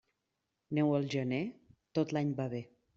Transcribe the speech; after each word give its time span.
Neu 0.79 0.89
al 1.01 1.07
gener, 1.17 1.43
tot 1.99 2.19
l'any 2.19 2.35
va 2.43 2.53
bé. 2.57 2.69